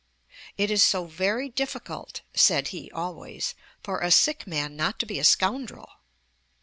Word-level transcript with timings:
"It 0.57 0.71
is 0.71 0.81
so 0.81 1.05
very 1.05 1.47
difficult," 1.49 2.21
said 2.33 2.69
he 2.69 2.89
always, 2.89 3.53
"for 3.83 3.99
a 3.99 4.09
sick 4.09 4.47
man 4.47 4.75
not 4.75 4.97
to 4.97 5.05
be 5.05 5.19
a 5.19 5.23
scoundrel."' 5.23 5.89